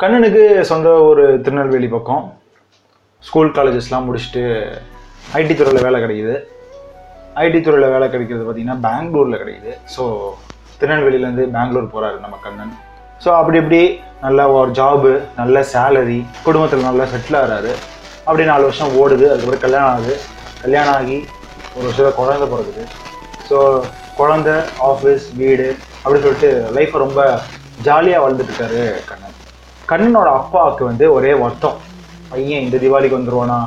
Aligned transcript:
கண்ணனுக்கு 0.00 0.42
சொந்த 0.70 0.88
ஒரு 1.10 1.22
திருநெல்வேலி 1.44 1.88
பக்கம். 1.92 2.24
ஸ்கூல் 3.26 3.52
காலேஜஸ்லாம் 3.56 4.06
முடிச்சுட்டு 4.06 4.42
ஐடி 5.38 5.54
துறையில் 5.58 5.84
வேலை 5.86 5.98
கிடைக்குது. 6.02 6.34
ஐடி 7.44 7.58
துறையில் 7.66 7.92
வேலை 7.94 8.06
கிடைக்கிறது 8.14 8.44
பார்த்தீங்கன்னா 8.46 8.76
பெங்களூரில் 8.86 9.40
கிடைக்குது. 9.42 9.72
ஸோ 9.94 10.02
திருநெல்வேலியிலேருந்து 10.80 11.44
பெங்களூர் 11.56 11.88
போகிறாரு 11.94 12.18
நம்ம 12.24 12.36
கண்ணன். 12.44 12.74
ஸோ 13.24 13.28
அப்படி 13.40 13.58
இப்படி 13.62 13.80
நல்ல 14.24 14.48
ஒரு 14.56 14.70
ஜாபு 14.78 15.12
நல்ல 15.40 15.62
சேலரி 15.72 16.20
குடும்பத்தில் 16.46 16.88
நல்லா 16.88 17.06
செட்டில் 17.12 17.40
ஆகிறாரு 17.42 17.72
அப்படி 18.26 18.44
நாலு 18.52 18.68
வருஷம் 18.68 18.94
ஓடுது 19.02 19.26
அதுக்கப்புறம் 19.32 19.64
கல்யாணம் 19.66 19.90
ஆகுது. 19.94 20.16
கல்யாணம் 20.64 20.96
ஆகி 20.98 21.18
ஒரு 21.76 21.84
வருஷத்தில் 21.88 22.18
குழந்தை 22.20 22.48
பிறகுது 22.54 22.84
ஸோ 23.48 23.58
குழந்த 24.20 24.50
ஆஃபீஸ் 24.90 25.26
வீடு 25.42 25.68
அப்படின்னு 26.02 26.26
சொல்லிட்டு 26.26 26.52
லைஃப்பை 26.78 27.00
ரொம்ப 27.06 27.22
ஜாலியாக 27.88 28.22
வாழ்ந்துட்டுருக்காரு 28.24 28.82
கண்ணன். 29.08 29.25
கண்ணனோட 29.90 30.28
அப்பாவுக்கு 30.38 30.82
வந்து 30.88 31.04
ஒரே 31.16 31.32
வருத்தம். 31.40 31.76
பையன் 32.30 32.64
இந்த 32.66 32.76
தீபாவளிக்கு 32.82 33.18
வந்துருவானா? 33.18 33.58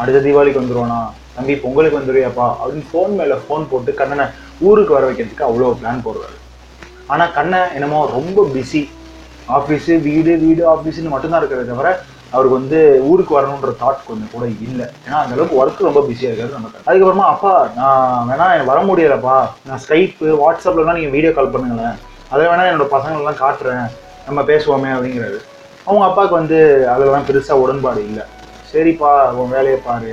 அடுத்த 0.00 0.22
தீபாவளிக்கு 0.24 0.62
வந்துருவானா? 0.62 1.00
தம்பி 1.34 1.54
பொங்கலுக்கு 1.64 1.98
வந்துருவியாப்பா? 1.98 2.46
அப்படின்னு 2.60 2.86
ஃபோன் 2.92 3.12
மேலே 3.18 3.34
ஃபோன் 3.42 3.68
போட்டு 3.72 3.90
கண்ணனை 4.00 4.24
ஊருக்கு 4.68 4.92
வர 4.96 5.04
வைக்கிறதுக்கு 5.08 5.46
அவ்வளோ 5.48 5.68
பிளான் 5.80 6.02
போடுவார். 6.06 6.34
ஆனால் 7.12 7.30
கண்ணன் 7.36 7.70
என்னமோ 7.76 8.00
ரொம்ப 8.16 8.46
பிஸி 8.54 8.82
ஆஃபீஸு 9.58 9.94
வீடு 10.08 10.32
வீடு 10.44 10.64
ஆஃபீஸுன்னு 10.72 11.12
மட்டும்தான் 11.12 11.40
இருக்கிறத 11.42 11.68
தவிர 11.72 11.90
அவருக்கு 12.32 12.58
வந்து 12.58 12.80
ஊருக்கு 13.10 13.32
வரணுன்ற 13.38 13.70
தாட் 13.82 14.04
கொஞ்சம் 14.08 14.32
கூட 14.34 14.44
இல்லை. 14.66 14.88
ஏன்னா 15.06 15.20
அந்த 15.22 15.32
அளவுக்கு 15.36 15.60
ஒர்க் 15.60 15.86
ரொம்ப 15.88 16.02
பிஸியாக 16.08 16.32
இருக்காரு 16.32 16.56
நம்ம 16.56 16.68
அதுக்கப்புறமா 16.88 17.28
அப்பா 17.34 17.54
நான் 17.78 18.28
வேணா 18.30 18.48
எனக்கு 18.56 18.72
வர 18.72 18.82
முடியலப்பா. 18.90 19.38
நான் 19.68 19.82
ஸ்கைப்பு 19.86 20.28
வாட்ஸ்அப்லலாம் 20.42 20.98
நீங்கள் 20.98 21.16
வீடியோ 21.16 21.32
கால் 21.38 21.54
பண்ணுங்களேன். 21.54 21.96
அதை 22.32 22.42
வேணா 22.50 22.66
என்னோட 22.70 22.88
பசங்களெலாம் 22.96 23.40
காட்டுறேன். 23.44 23.86
நம்ம 24.26 24.40
பேசுவோமே 24.52 24.92
அப்படிங்கிறது 24.96 25.40
அவங்க 25.90 26.04
அப்பாவுக்கு 26.08 26.40
வந்து 26.40 26.58
அதெல்லாம் 26.94 27.28
பெருசாக 27.28 27.62
உடன்பாடு 27.62 28.00
இல்லை. 28.08 28.24
சரிப்பா 28.72 29.12
உன் 29.42 29.54
வேலையை 29.54 29.78
பாரு. 29.86 30.12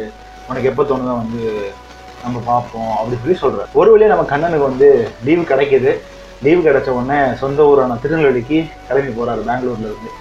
உனக்கு 0.50 0.70
எப்போ 0.72 0.84
தோணுதோ 0.92 1.16
வந்து 1.24 1.42
நம்ம 2.24 2.38
பார்ப்போம் 2.52 2.94
அப்படி 3.00 3.18
சொல்லி 3.24 3.36
சொல்கிறார் 3.42 3.76
ஒரு 3.80 3.90
வழியாக 3.94 4.14
நம்ம 4.14 4.24
கண்ணனுக்கு 4.32 4.70
வந்து 4.70 4.88
லீவு 5.26 5.44
கிடைக்கிது. 5.52 5.92
லீவு 6.46 6.62
கிடைச்ச 6.68 6.90
உடனே 6.96 7.20
சொந்த 7.42 7.68
ஊரான 7.70 7.98
திருநெல்வேலிக்கு 8.04 8.60
கிளம்பி 8.88 9.12
போகிறாரு 9.18 9.42
பெங்களூர்ல 9.50 9.90
இருந்து. 9.92 10.12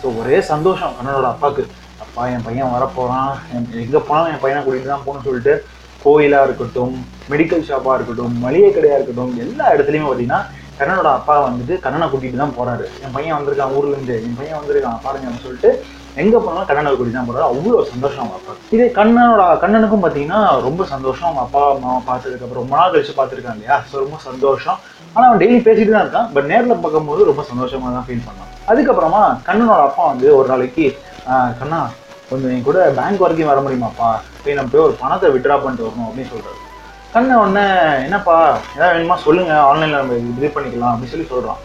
ஸோ 0.00 0.06
ஒரே 0.20 0.36
சந்தோஷம் 0.52 0.94
கண்ணனோட 0.98 1.26
அப்பாவுக்கு. 1.34 1.64
அப்பா 2.04 2.22
என் 2.34 2.46
பையன் 2.46 2.72
வரப்போகிறான் 2.76 3.32
எங்கே 3.82 4.00
போனாலும் 4.08 4.32
என் 4.34 4.42
பையனை 4.44 4.60
கூட்டிகிட்டு 4.62 4.92
தான் 4.92 5.04
போகணும்னு 5.06 5.26
சொல்லிட்டு 5.28 5.54
கோயிலாக 6.04 6.46
இருக்கட்டும் 6.48 6.94
மெடிக்கல் 7.32 7.66
ஷாப்பாக 7.68 7.96
இருக்கட்டும் 7.98 8.34
மளிகை 8.44 8.70
கடையாக 8.70 8.98
இருக்கட்டும் 8.98 9.34
எல்லா 9.44 9.66
இடத்துலையுமே 9.74 10.08
பார்த்தீங்கன்னா 10.08 10.40
கண்ணனோட 10.80 11.08
அப்பா 11.18 11.34
வந்துட்டு 11.46 11.74
கண்ணனை 11.84 12.06
கூட்டிகிட்டு 12.10 12.42
தான் 12.42 12.56
போகிறாரு 12.58 12.84
என் 13.04 13.14
பையன் 13.16 13.36
வந்திருக்கான் 13.38 13.74
ஊர்லேருந்து 13.78 14.14
என் 14.26 14.36
பையன் 14.38 14.60
வந்திருக்கான் 14.60 15.02
பாருங்க 15.06 15.26
அப்படின்னு 15.26 15.46
சொல்லிட்டு 15.46 15.70
எங்கே 16.22 16.38
போனாலும் 16.44 16.68
கண்ணனை 16.68 16.92
கூட்டிட்டு 16.92 17.18
தான் 17.18 17.28
போகிறாரு 17.28 17.48
அவ்வளோ 17.50 17.82
சந்தோஷம் 17.90 18.22
அவங்க 18.22 18.36
அப்பா 18.38 18.54
இதே 18.76 18.86
கண்ணனோட 18.98 19.42
கண்ணனுக்கும் 19.64 20.02
பார்த்தீங்கன்னா 20.04 20.40
ரொம்ப 20.66 20.82
சந்தோஷம். 20.92 21.26
அவங்க 21.28 21.42
அப்பா 21.46 21.62
அம்மாவை 21.74 22.00
பார்த்ததுக்கப்புறம் 22.08 22.62
ரொம்ப 22.62 22.74
நாள் 22.78 22.92
கழிச்சு 22.94 23.14
பார்த்துருக்கான் 23.18 23.56
இல்லையா? 23.58 23.76
ஸோ 23.90 23.94
ரொம்ப 24.04 24.16
சந்தோஷம். 24.28 24.78
ஆனால் 25.14 25.28
அவன் 25.28 25.42
டெய்லி 25.42 25.60
பேசிட்டு 25.68 25.94
தான் 25.94 26.04
இருக்கான். 26.04 26.28
பட் 26.34 26.48
நேரில் 26.52 26.82
பார்க்கும்போது 26.84 27.28
ரொம்ப 27.30 27.44
சந்தோஷமாக 27.50 27.92
தான் 27.96 28.06
ஃபீல் 28.08 28.26
பண்ணான். 28.28 28.50
அதுக்கப்புறமா 28.72 29.22
கண்ணனோட 29.48 29.82
அப்பா 29.88 30.04
வந்து 30.12 30.28
ஒரு 30.38 30.48
நாளைக்கு 30.52 30.86
கண்ணா 31.60 31.80
கொஞ்சம் 32.30 32.50
என் 32.54 32.66
கூட 32.68 32.80
பேங்க் 32.98 33.22
வரைக்கும் 33.24 33.52
வர 33.52 33.60
முடியுமாப்பா? 33.66 34.10
போய் 34.42 34.58
நம்ம 34.58 34.70
போய் 34.74 34.86
ஒரு 34.88 34.96
பணத்தை 35.02 35.30
விட்ரா 35.36 35.56
பண்ணிட்டு 35.62 35.86
வரணும் 35.88 36.08
அப்படின்னு 36.08 36.32
சொல்கிறாரு 36.34 36.58
கண்ணை 37.14 37.34
உடனே 37.42 37.64
என்னப்பா 38.06 38.34
ஏதாவது 38.74 38.92
வேணுமா? 38.96 39.16
சொல்லுங்க. 39.24 39.52
ஆன்லைனில் 39.68 40.00
நம்ம 40.00 40.16
இது 40.32 40.48
பண்ணிக்கலாம். 40.56 40.90
அப்படின்னு 40.92 41.12
சொல்லி 41.14 41.26
சொல்கிறான் 41.30 41.60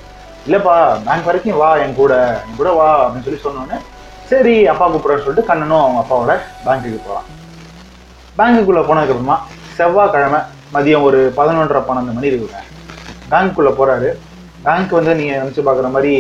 இல்லைப்பா 0.45 0.75
பேங்க் 1.05 1.27
வரைக்கும் 1.29 1.59
வா 1.61 1.69
என் 1.83 1.99
கூட. 1.99 2.13
என் 2.45 2.57
கூட 2.61 2.69
வா 2.79 2.87
அப்படின்னு 3.01 3.27
சொல்லி 3.27 3.41
சொன்னோடனே 3.43 3.77
சரி 4.31 4.53
அப்பா 4.71 4.85
கூப்பிட்றேன்னு 4.91 5.25
சொல்லிட்டு 5.25 5.49
கண்ணனும் 5.49 5.83
அவங்க 5.83 5.99
அப்பாவோட 6.01 6.33
பேங்க்குக்கு 6.65 6.99
போகிறான் 7.07 7.27
பேங்க்குள்ளே 8.37 8.83
போனதுக்கப்புறமா 8.87 9.37
செவ்வாய்க்கிழமை 9.77 10.39
மதியம் 10.75 11.05
ஒரு 11.07 11.19
பதினொன்றரை 11.37 11.81
பன்னெண்டு 11.89 12.15
மணி 12.17 12.31
இருக்குங்க. 12.31 12.61
பேங்க்குள்ளே 13.31 13.73
போகிறாரு 13.79 14.09
பேங்க் 14.65 14.97
வந்து 14.99 15.13
நீங்கள் 15.19 15.39
நினச்சி 15.41 15.61
பார்க்குற 15.67 15.89
மாதிரி 15.97 16.13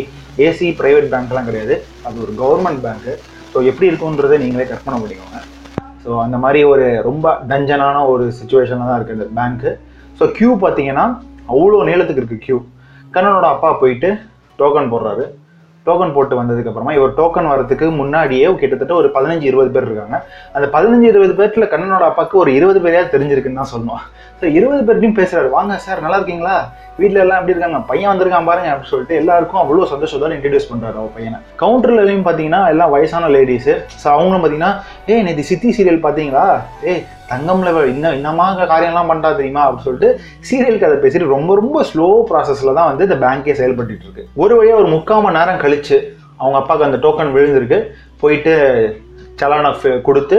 ஏசி 0.47 0.67
ப்ரைவேட் 0.79 1.11
பேங்க்லாம் 1.13 1.49
கிடையாது. 1.49 1.75
அது 2.07 2.23
ஒரு 2.25 2.33
கவர்மெண்ட் 2.43 2.83
பேங்க்கு 2.85 3.13
ஸோ 3.51 3.57
எப்படி 3.71 3.89
இருக்குன்றதை 3.89 4.37
நீங்களே 4.43 4.67
கற்பனை 4.71 4.97
பண்ணிக்கோங்க 5.01 5.41
ஸோ 6.05 6.11
அந்த 6.23 6.37
மாதிரி 6.37 6.59
ஒரு 6.71 6.87
ரொம்ப 7.09 7.27
டஞ்சனான 7.49 8.01
ஒரு 8.13 8.25
சுச்சுவேஷனில் 8.39 8.89
தான் 8.89 8.97
இருக்குது 8.99 9.17
இந்த 9.19 9.27
பேங்க்கு 9.37 9.71
ஸோ 10.19 10.25
க்யூ 10.37 10.49
பார்த்தீங்கன்னா 10.63 11.05
அவ்வளோ 11.53 11.79
நீளத்துக்கு 11.89 12.21
இருக்குது 12.21 12.43
க்யூ 12.45 12.57
கண்ணனோட 13.15 13.47
அப்பா 13.55 13.69
போயிட்டு 13.81 14.09
டோக்கன் 14.59 14.91
போடுறாரு. 14.93 15.25
டோக்கன் 15.87 16.13
போட்டு 16.15 16.35
வந்ததுக்கப்புறமா 16.41 16.93
இவர் 16.97 17.15
டோக்கன் 17.19 17.49
வரதுக்கு 17.51 17.87
முன்னாடியே 17.99 18.47
கிட்டத்தட்ட 18.61 18.93
ஒரு 19.01 19.09
பதினஞ்சு 19.15 19.45
இருபது 19.51 19.69
பேர் 19.75 19.87
இருக்காங்க. 19.89 20.17
அந்த 20.55 20.67
பதினஞ்சு 20.75 21.07
இருபது 21.11 21.33
பேர்ல 21.39 21.67
கண்ணனோட 21.73 22.05
அப்பாவுக்கு 22.11 22.37
ஒரு 22.43 22.51
இருபது 22.59 22.79
பேரையாவது 22.85 23.13
தெரிஞ்சிருக்குன்னு 23.15 23.61
தான் 23.61 23.71
சொல்லணும். 23.73 24.03
ஸோ 24.39 24.45
இருபது 24.57 24.81
பேர்ட்டையும் 24.87 25.17
பேசுறாரு. 25.19 25.49
வாங்க 25.57 25.73
சார் 25.85 26.03
நல்லா 26.05 26.19
இருக்கீங்களா? 26.19 26.55
வீட்டில் 27.01 27.21
எல்லாம் 27.23 27.39
எப்படி 27.39 27.53
இருக்காங்க? 27.53 27.79
பையன் 27.89 28.11
வந்திருக்கான் 28.11 28.49
பாருங்க 28.49 28.69
அப்படின்னு 28.71 28.93
சொல்லிட்டு 28.93 29.19
எல்லாருக்கும் 29.21 29.61
அவ்வளோ 29.63 29.87
சந்தோஷத்தோட 29.93 30.33
இன்ட்ரடியூஸ் 30.37 30.69
பண்ணுறாரு 30.71 30.97
அவ 31.01 31.09
பையனை. 31.17 31.39
கவுண்டர்லையும் 31.63 32.25
பார்த்தீங்கன்னா 32.27 32.61
எல்லாம் 32.73 32.93
வயசான 32.95 33.29
லேடிஸு 33.35 33.73
ஸோ 34.03 34.07
அவங்களும் 34.15 34.43
பார்த்தீங்கன்னா 34.43 34.73
ஏய் 35.13 35.25
நேற்று 35.27 35.49
சித்தி 35.51 35.71
சீரியல் 35.77 36.05
பார்த்தீங்களா? 36.05 36.45
ஏய் 36.91 37.03
தங்கம்ல 37.29 37.69
இவ 37.73 37.81
இன்னும் 37.93 38.41
காரியம்லாம் 38.73 39.09
பண்ணுறா 39.11 39.29
தெரியுமா? 39.39 39.61
அப்படின்னு 39.65 39.85
சொல்லிட்டு 39.87 40.09
சீரியல் 40.49 40.81
கதை 40.83 40.97
பேசிட்டு 41.03 41.31
ரொம்ப 41.35 41.51
ரொம்ப 41.61 41.79
ஸ்லோ 41.89 42.07
ப்ராசஸில் 42.29 42.75
தான் 42.77 42.89
வந்து 42.89 43.07
இந்த 43.07 43.17
பேங்கே 43.23 43.55
செயல்பட்டு 43.61 43.93
இருக்கு 44.05 44.23
ஒரு 44.43 44.53
வழியாக 44.59 44.81
ஒரு 44.81 44.89
முக்கால் 44.95 45.23
மணி 45.25 45.37
நேரம் 45.39 45.61
கழிச்சு 45.63 45.97
அவங்க 46.41 46.57
அப்பாவுக்கு 46.61 46.87
அந்த 46.89 46.99
டோக்கன் 47.05 47.33
விழுந்திருக்கு. 47.35 47.79
போயிட்டு 48.21 48.53
சலானை 49.39 49.71
கொடுத்து 50.07 50.37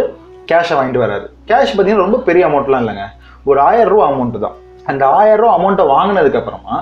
கேஷை 0.50 0.74
வாங்கிட்டு 0.76 1.02
வராரு 1.04 1.26
கேஷ் 1.48 1.72
பார்த்தீங்கன்னா 1.72 2.04
ரொம்ப 2.06 2.18
பெரிய 2.28 2.42
அமௌண்ட்லாம் 2.48 2.82
இல்லைங்க. 2.84 3.04
ஒரு 3.48 3.58
ஆயிரம் 3.68 3.90
ரூபா 3.92 4.04
அமௌண்ட்டு 4.10 4.42
தான். 4.44 4.56
அந்த 4.90 5.02
ஆயிரம் 5.18 5.40
ரூபா 5.42 5.52
அமௌண்ட்டை 5.58 5.86
வாங்கினதுக்கு 5.94 6.40
அப்புறமா 6.40 6.76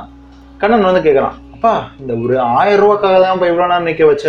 கண்ணன் 0.63 0.89
வந்து 0.89 1.05
கேட்குறான் 1.07 1.37
அப்பா 1.55 1.73
இந்த 2.01 2.13
ஒரு 2.25 2.35
ஆயிரம் 2.59 2.83
ரூபாக்காக 2.85 3.17
தான் 3.23 3.35
இப்போ 3.37 3.47
இவ்வளோ 3.51 3.69
நேரம் 3.73 3.89
நிற்க 3.89 4.05
வச்ச? 4.11 4.27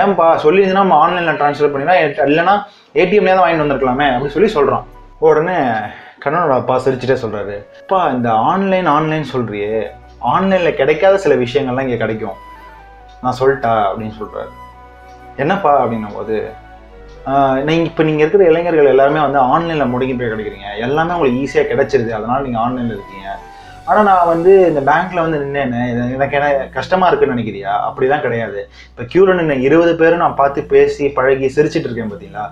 ஏன்பா 0.00 0.26
சொல்லியிருந்தீங்கன்னா 0.44 0.84
நம்ம 0.84 0.98
ஆன்லைனில் 1.04 1.38
ட்ரான்ஸ்ஃபர் 1.40 1.72
பண்ணினா 1.74 1.94
இல்லைன்னா 2.28 2.54
ஏடிஎம்லேயே 3.02 3.34
தான் 3.36 3.44
வாங்கிட்டு 3.44 3.64
வந்திருக்கலாமே? 3.64 4.08
அப்படின்னு 4.14 4.36
சொல்லி 4.36 4.50
சொல்கிறான் 4.56 4.86
உடனே 5.28 5.58
கண்ணனோட 6.22 6.52
அப்பா 6.60 6.74
சிரிச்சுட்டே 6.84 7.16
சொல்கிறாரு 7.22 7.56
அப்பா 7.82 7.98
இந்த 8.14 8.28
ஆன்லைன் 8.50 8.88
ஆன்லைன் 8.94 9.32
சொல்கிறியே 9.32 9.76
ஆன்லைனில் 10.32 10.78
கிடைக்காத 10.80 11.18
சில 11.24 11.34
விஷயங்கள்லாம் 11.42 11.86
இங்கே 11.86 11.98
கிடைக்கும். 12.02 12.38
நான் 13.22 13.38
சொல்லிட்டா 13.40 13.72
அப்படின்னு 13.90 14.14
சொல்கிறாரு 14.20 14.50
என்னப்பா? 15.42 15.72
அப்படின்னும் 15.82 16.16
போது 16.18 16.36
நீங்கள் 17.68 17.88
இப்போ 17.90 18.02
நீங்கள் 18.08 18.24
இருக்கிற 18.24 18.44
இளைஞர்கள் 18.50 18.90
எல்லாருமே 18.92 19.20
வந்து 19.26 19.40
ஆன்லைனில் 19.52 19.90
முடங்கி 19.92 20.14
போய் 20.18 20.32
கிடைக்கிறீங்க. 20.32 20.68
எல்லாமே 20.86 21.14
உங்களுக்கு 21.16 21.42
ஈஸியாக 21.44 21.70
கிடைச்சிருது. 21.70 22.10
அதனால் 22.18 22.44
நீங்கள் 22.46 22.62
ஆன்லைனில் 22.64 22.96
இருக்கீங்க. 22.96 23.28
ஆனால் 23.88 24.06
நான் 24.08 24.30
வந்து 24.32 24.52
இந்த 24.70 24.80
பேங்க்கில் 24.88 25.24
வந்து 25.24 25.38
நின்னேன்னு 25.44 25.80
எனக்கு 26.16 26.36
என்ன 26.38 26.48
கஷ்டமாக 26.78 27.08
இருக்குன்னு 27.10 27.36
நினைக்கிறியா? 27.36 27.72
அப்படிலாம் 27.88 28.24
கிடையாது. 28.26 28.60
இப்போ 28.90 29.04
க்யூவில் 29.12 29.38
நின்று 29.40 29.56
இருபது 29.68 29.94
பேரும் 30.02 30.22
நான் 30.24 30.40
பார்த்து 30.42 30.60
பேசி 30.74 31.06
பழகி 31.18 31.48
சிரிச்சிட்டு 31.56 31.88
இருக்கேன் 31.88 32.12
பார்த்தீங்களா 32.12 32.46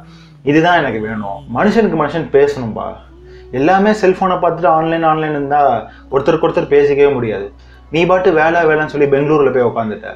இதுதான் 0.50 0.78
எனக்கு 0.80 1.00
வேணும். 1.08 1.38
மனுஷனுக்கு 1.58 1.98
மனுஷன் 2.00 2.26
பேசணும்பா. 2.36 2.86
எல்லாமே 3.58 3.90
செல்ஃபோனை 4.02 4.36
பார்த்துட்டு 4.42 4.70
ஆன்லைன் 4.78 5.06
ஆன்லைன் 5.10 5.36
இருந்தால் 5.36 5.72
ஒருத்தருக்கு 6.12 6.46
ஒருத்தர் 6.46 6.72
பேசிக்கவே 6.74 7.10
முடியாது. 7.16 7.46
நீ 7.94 8.00
பாட்டு 8.10 8.30
வேலை 8.40 8.60
வேலைன்னு 8.70 8.92
சொல்லி 8.94 9.08
பெங்களூரில் 9.14 9.54
போய் 9.54 9.68
உட்காந்துட்ட 9.70 10.08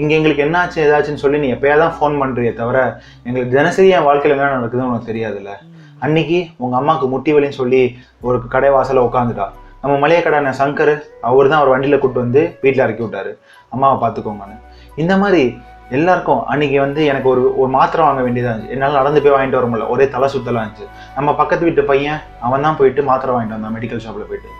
இங்கே 0.00 0.14
எங்களுக்கு 0.18 0.44
என்னாச்சு 0.44 0.78
ஏதாச்சுன்னு 0.84 1.22
சொல்லி 1.22 1.38
நீ 1.42 1.48
எப்போயா 1.54 1.74
தான் 1.82 1.94
ஃபோன் 1.96 2.14
பண்ணுறியே 2.20 2.52
தவிர 2.60 2.78
எங்களுக்கு 3.26 3.56
தினசரி 3.56 3.88
என் 3.96 4.06
வாழ்க்கையில் 4.08 4.36
என்ன 4.36 4.52
நடக்குதுன்னு 4.56 4.90
உனக்கு 4.90 5.10
தெரியாதுல்ல. 5.10 5.52
அன்னைக்கு 6.04 6.38
உங்கள் 6.62 6.78
அம்மாவுக்கு 6.80 7.06
முட்டி 7.14 7.30
வலின்னு 7.36 7.58
சொல்லி 7.62 7.82
ஒரு 8.26 8.36
கடை 8.54 8.70
வாசலில் 8.76 9.06
உட்காந்துட்டா 9.08 9.46
நம்ம 9.82 9.94
மளிகை 10.02 10.20
கடையான 10.22 10.54
சங்கர் 10.60 10.94
அவர் 11.28 11.50
தான் 11.50 11.60
அவர் 11.60 11.72
வண்டியில் 11.72 12.00
கூப்பிட்டு 12.00 12.24
வந்து 12.24 12.42
வீட்டில் 12.62 12.84
இறக்கி 12.86 13.02
விட்டாரு. 13.04 13.30
அம்மாவை 13.74 13.96
பார்த்துக்கோங்கன்னு. 14.02 14.56
இந்த 15.02 15.14
மாதிரி 15.22 15.42
எல்லாருக்கும் 15.96 16.40
அன்னைக்கு 16.52 16.76
வந்து 16.84 17.00
எனக்கு 17.12 17.28
ஒரு 17.32 17.42
ஒரு 17.60 17.70
மாத்திரை 17.76 18.02
வாங்க 18.06 18.22
வேண்டியதாக 18.26 18.52
இருந்துச்சு. 18.52 18.72
என்னால் 18.74 18.98
நடந்து 18.98 19.22
போய் 19.22 19.34
வாங்கிட்டு 19.34 19.58
வர 19.58 19.66
முடியல. 19.70 19.88
ஒரே 19.94 20.04
தலை 20.14 20.28
சுத்தலாக 20.34 20.62
இருந்துச்சு. 20.64 20.86
நம்ம 21.16 21.34
பக்கத்து 21.40 21.66
வீட்டு 21.68 21.84
பையன் 21.90 22.20
அவன் 22.46 22.66
தான் 22.66 22.78
போயிட்டு 22.80 23.02
மாத்திரை 23.10 23.32
வாங்கிட்டு 23.34 23.56
வந்தான் 23.56 23.74
மெடிக்கல் 23.76 24.02
ஷாப்பில் 24.04 24.28
போயிட்டு. 24.30 24.50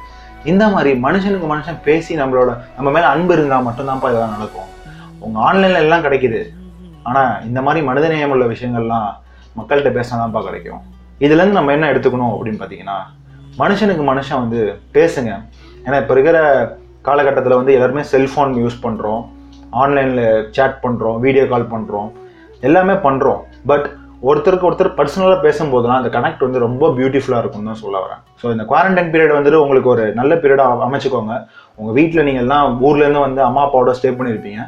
இந்த 0.50 0.64
மாதிரி 0.74 0.90
மனுஷனுக்கு 1.06 1.48
மனுஷன் 1.54 1.80
பேசி 1.88 2.12
நம்மளோட 2.20 2.50
நம்ம 2.76 2.90
மேலே 2.96 3.06
அன்பு 3.14 3.32
இருந்தால் 3.36 3.66
மட்டும்தான்ப்பா 3.68 4.10
இதெல்லாம் 4.12 4.36
நடக்கும். 4.36 4.68
உங்கள் 5.26 5.42
ஆன்லைனில் 5.48 5.82
எல்லாம் 5.84 6.04
கிடைக்குது. 6.06 6.40
ஆனால் 7.10 7.32
இந்த 7.48 7.60
மாதிரி 7.66 7.80
மனிதநேயம் 7.90 8.32
உள்ள 8.34 8.46
விஷயங்கள்லாம் 8.54 9.08
மக்கள்கிட்ட 9.58 9.90
பேசினாதான்ப்பா 9.98 10.42
கிடைக்கும். 10.48 10.82
இதுலேருந்து 11.24 11.58
நம்ம 11.58 11.72
என்ன 11.76 11.88
எடுத்துக்கணும் 11.92 12.32
அப்படின்னு 12.34 12.60
பார்த்தீங்கன்னா 12.60 12.98
மனுஷனுக்கு 13.62 14.04
மனுஷன் 14.12 14.42
வந்து 14.44 14.60
பேசுங்க. 14.96 15.30
ஏன்னா 15.84 15.98
இப்போ 16.02 16.14
இருக்கிற 16.16 16.38
காலகட்டத்தில் 17.08 17.58
வந்து 17.58 17.74
எல்லாருமே 17.76 18.02
செல்ஃபோன் 18.14 18.52
யூஸ் 18.62 18.82
பண்ணுறோம் 18.86 19.22
ஆன்லைனில் 19.82 20.26
சேட் 20.56 20.76
பண்ணுறோம் 20.84 21.18
வீடியோ 21.24 21.46
கால் 21.52 21.72
பண்ணுறோம் 21.74 22.10
எல்லாமே 22.68 22.96
பண்ணுறோம் 23.06 23.40
பட் 23.72 23.86
ஒருத்தருக்கு 24.28 24.66
ஒருத்தர் 24.68 24.96
பர்சனலாக 24.96 25.38
பேசும்போதுலாம் 25.44 26.00
அந்த 26.00 26.10
கனெக்ட் 26.16 26.44
வந்து 26.46 26.64
ரொம்ப 26.64 26.88
பியூட்டிஃபுல்லாக 26.96 27.42
இருக்கும்னு 27.42 27.70
தான் 27.70 27.82
சொல்ல 27.84 27.96
வரேன். 28.04 28.20
ஸோ 28.40 28.46
இந்த 28.54 28.64
குவாரண்டைன் 28.70 29.12
பீரியட் 29.12 29.36
வந்துட்டு 29.36 29.62
உங்களுக்கு 29.62 29.92
ஒரு 29.94 30.04
நல்ல 30.18 30.34
பீரியடாக 30.42 30.86
அமைச்சுக்கோங்க. 30.88 31.36
உங்கள் 31.78 31.96
வீட்டில் 31.98 32.26
நீங்கள் 32.28 32.44
எல்லாம் 32.46 32.76
ஊர்லேருந்து 32.88 33.26
வந்து 33.26 33.42
அம்மா 33.48 33.62
அப்பாவோட 33.66 33.94
ஸ்டே 34.00 34.12
பண்ணியிருப்பீங்க 34.18 34.60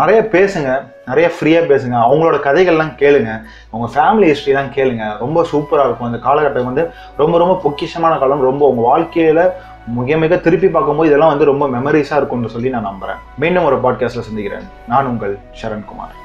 நிறைய 0.00 0.18
பேசுங்க 0.34 0.68
நிறைய 1.08 1.26
ஃப்ரீயாக 1.36 1.64
பேசுங்க. 1.70 1.96
அவங்களோட 2.04 2.36
கதைகள்லாம் 2.46 2.92
கேளுங்க. 3.00 3.30
உங்கள் 3.74 3.90
ஃபேமிலி 3.94 4.26
ஹிஸ்ட்ரிலாம் 4.30 4.70
கேளுங்க. 4.76 5.04
ரொம்ப 5.22 5.38
சூப்பராக 5.50 5.88
இருக்கும். 5.88 6.10
இந்த 6.10 6.20
காலகட்டம் 6.26 6.68
வந்து 6.70 6.84
ரொம்ப 7.22 7.34
ரொம்ப 7.42 7.54
பொக்கிஷமான 7.64 8.12
காலம். 8.22 8.44
ரொம்ப 8.50 8.62
உங்கள் 8.70 8.88
வாழ்க்கையில் 8.90 9.42
மிக 9.86 10.16
மிக 10.16 10.36
திருப்பி 10.36 10.68
பார்க்கும்போது 10.68 11.08
இதெல்லாம் 11.08 11.28
வந்து 11.28 11.44
ரொம்ப 11.44 11.68
மெமரிஸாக 11.68 12.16
இருக்கும்னு 12.16 12.48
சொல்லி 12.48 12.68
நான் 12.68 12.82
நம்புகிறேன் 12.82 13.20
மீண்டும் 13.38 13.64
ஒரு 13.64 13.76
பாட்காஸ்ட்டில் 13.76 14.28
சந்திக்கிறேன். 14.28 14.62
நான் 14.88 15.06
உங்கள் 15.06 15.38
சரண்குமார். 15.62 16.20